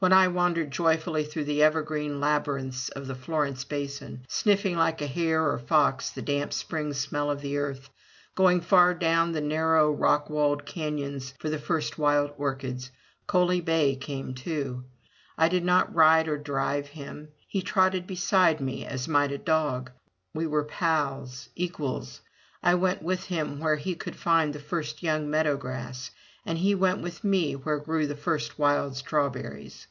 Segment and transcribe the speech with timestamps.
[0.00, 5.06] When I wandered joyfully through the evergreen labyrinths of the Florence Basin, sniffing like a
[5.06, 7.88] hare or fox the damp spring smell of the earth,
[8.34, 12.90] going far down the narrow, rock walled canyons for the first wild orchids.
[13.26, 14.84] Coaly bay came, too.
[15.38, 17.30] I did not ride or drive him.
[17.48, 19.90] He trotted beside me as might a dog.
[20.34, 22.20] We were pals, equals.
[22.62, 26.10] I went with him where he could find the first young meadow grass,
[26.44, 29.86] and he went with me where grew the first wild strawberries.